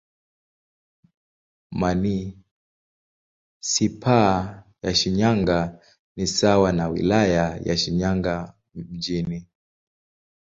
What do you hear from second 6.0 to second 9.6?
ni sawa na Wilaya ya Shinyanga Mjini.